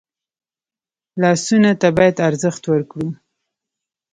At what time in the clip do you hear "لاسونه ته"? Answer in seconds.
1.21-1.87